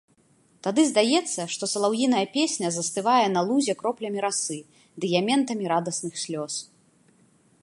Тады 0.67 0.85
здаецца, 0.91 1.41
што 1.55 1.63
салаўіная 1.73 2.23
песня 2.39 2.67
застывае 2.79 3.27
на 3.35 3.41
лузе 3.51 3.73
кроплямі 3.83 4.19
расы, 4.27 4.57
дыяментамі 5.07 5.65
радасных 5.75 6.13
слёз. 6.27 6.53